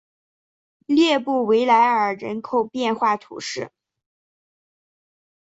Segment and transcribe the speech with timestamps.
[0.87, 3.71] 列布维莱尔人口变化图示